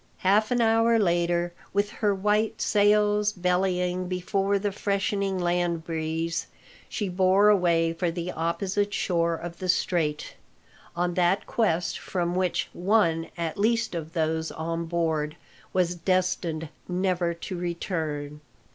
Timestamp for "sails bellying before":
2.59-4.57